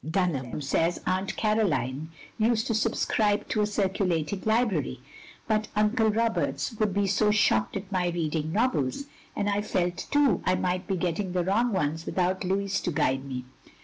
[0.03, 2.09] Dtinham says Atant Caroline
[2.39, 4.99] used to subscribe to a circulating library,
[5.47, 9.03] but Uncle Roberts would be so shocked at my reading novels;
[9.35, 13.25] and I felt, too, I might be getting the wrong ones without Louis to guide
[13.25, 13.45] me.